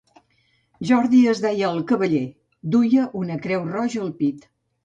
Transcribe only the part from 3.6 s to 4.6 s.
roja al pit.